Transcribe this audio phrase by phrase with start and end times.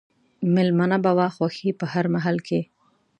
[0.53, 2.61] مېلمنه به وه خوښي په هر محل کښي